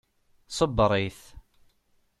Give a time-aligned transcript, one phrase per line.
[0.57, 1.21] Ṣebbeṛ-it.